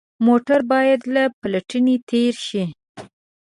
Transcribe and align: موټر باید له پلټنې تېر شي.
موټر 0.25 0.59
باید 0.71 1.01
له 1.13 1.23
پلټنې 1.41 1.95
تېر 2.09 2.33
شي. 2.47 2.63